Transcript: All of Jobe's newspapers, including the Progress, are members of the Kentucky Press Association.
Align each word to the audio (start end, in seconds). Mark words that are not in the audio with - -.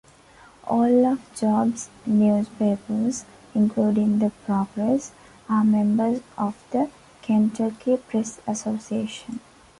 All 0.65 1.05
of 1.05 1.19
Jobe's 1.35 1.87
newspapers, 2.07 3.23
including 3.53 4.17
the 4.17 4.31
Progress, 4.47 5.11
are 5.47 5.63
members 5.63 6.21
of 6.39 6.55
the 6.71 6.89
Kentucky 7.21 7.97
Press 7.97 8.41
Association. 8.47 9.41